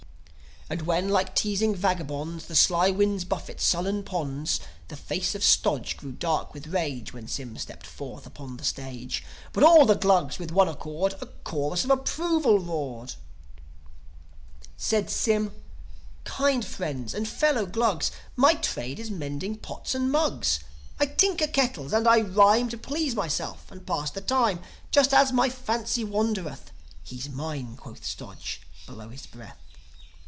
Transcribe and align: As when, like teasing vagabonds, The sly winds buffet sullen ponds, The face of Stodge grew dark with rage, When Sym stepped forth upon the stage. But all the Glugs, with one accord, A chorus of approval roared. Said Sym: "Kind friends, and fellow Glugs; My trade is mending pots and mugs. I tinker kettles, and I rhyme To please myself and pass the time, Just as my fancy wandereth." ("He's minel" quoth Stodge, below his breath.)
As 0.69 0.83
when, 0.83 1.09
like 1.09 1.35
teasing 1.35 1.75
vagabonds, 1.75 2.45
The 2.45 2.55
sly 2.55 2.91
winds 2.91 3.25
buffet 3.25 3.59
sullen 3.59 4.03
ponds, 4.03 4.61
The 4.87 4.95
face 4.95 5.35
of 5.35 5.43
Stodge 5.43 5.97
grew 5.97 6.13
dark 6.13 6.53
with 6.53 6.67
rage, 6.67 7.11
When 7.11 7.27
Sym 7.27 7.57
stepped 7.57 7.85
forth 7.85 8.25
upon 8.25 8.55
the 8.55 8.63
stage. 8.63 9.21
But 9.51 9.65
all 9.65 9.85
the 9.85 9.97
Glugs, 9.97 10.39
with 10.39 10.49
one 10.53 10.69
accord, 10.69 11.15
A 11.19 11.25
chorus 11.25 11.83
of 11.83 11.89
approval 11.89 12.59
roared. 12.59 13.15
Said 14.77 15.09
Sym: 15.09 15.51
"Kind 16.23 16.63
friends, 16.63 17.13
and 17.13 17.27
fellow 17.27 17.65
Glugs; 17.65 18.09
My 18.37 18.53
trade 18.53 18.97
is 18.97 19.11
mending 19.11 19.57
pots 19.57 19.93
and 19.93 20.09
mugs. 20.09 20.61
I 21.01 21.05
tinker 21.05 21.47
kettles, 21.47 21.91
and 21.91 22.07
I 22.07 22.21
rhyme 22.21 22.69
To 22.69 22.77
please 22.77 23.13
myself 23.13 23.69
and 23.73 23.85
pass 23.85 24.09
the 24.09 24.21
time, 24.21 24.61
Just 24.89 25.13
as 25.13 25.33
my 25.33 25.49
fancy 25.49 26.05
wandereth." 26.05 26.71
("He's 27.03 27.27
minel" 27.27 27.75
quoth 27.75 28.05
Stodge, 28.05 28.61
below 28.87 29.09
his 29.09 29.25
breath.) 29.25 29.57